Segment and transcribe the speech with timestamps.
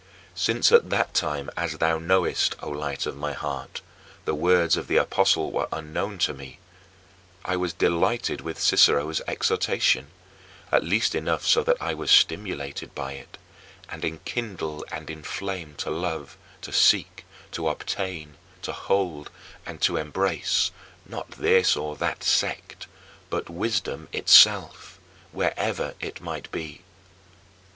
[0.33, 3.81] "Since at that time, as thou knowest, O Light of my heart,
[4.25, 6.57] the words of the apostle were unknown to me,
[7.45, 10.07] I was delighted with Cicero's exhortation,
[10.71, 13.37] at least enough so that I was stimulated by it,
[13.89, 19.29] and enkindled and inflamed to love, to seek, to obtain, to hold,
[19.67, 20.71] and to embrace,
[21.05, 22.87] not this or that sect,
[23.29, 24.99] but wisdom itself,
[25.31, 26.81] wherever it might be.